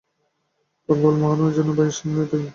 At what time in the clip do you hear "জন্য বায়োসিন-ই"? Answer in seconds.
1.57-2.15